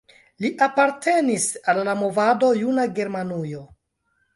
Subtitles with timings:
[0.45, 3.67] Li apartenis al la movado Juna Germanujo.